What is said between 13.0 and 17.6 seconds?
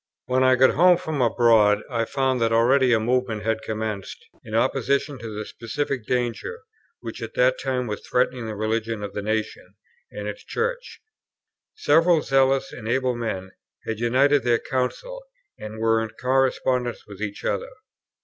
men had united their counsels, and were in correspondence with each